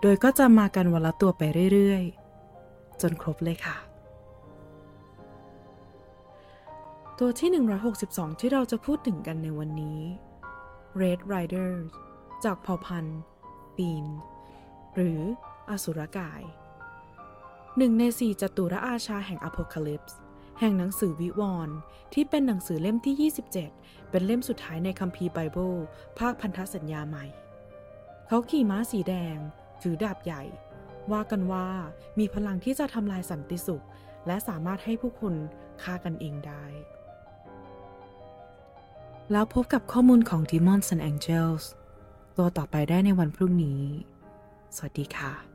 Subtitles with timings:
[0.00, 3.76] โดยก็จะมากันวันละตัวไปเรื่อยๆ จนครบเลยค่ะ
[7.18, 7.50] ตัวที่
[7.96, 10.00] 162 ที่เราจะพูดถึงกันในวันนี้
[11.00, 11.84] Red Riders
[12.44, 13.20] จากเผ่าพันธุ์
[13.76, 14.06] ปีน
[14.94, 15.20] หรือ
[15.70, 16.42] อสุรกาย
[17.76, 20.16] หนึ่งในสี่จตุรอาชาแห่งอ p o c a l y p s e
[20.60, 21.76] แห่งหนังสือวิวรณ์
[22.14, 25.72] ที่เป็นหนังสือเล่มที่ 27 เป็นเล่มสุดท้ายในคัมภีร์ไบเบิล
[26.18, 27.24] ภาคพันธสัญญาใหม่
[28.28, 29.38] เขาขี่ม้าสีแดง
[29.82, 30.42] ถือดาบใหญ่
[31.12, 31.66] ว่ากันว่า
[32.18, 33.84] มีพลังที่จะทำลายสันติสุข
[34.26, 35.34] และสามารถให้ผู้คน
[35.82, 36.64] ฆ่ากันเองได้
[39.32, 41.64] แล้วพบกับข้อมูลของ Demons and Angels
[42.36, 43.82] ตัวต่อไปได้ในวันพรุ่งนี้
[44.76, 45.49] สวัสดีค่ะ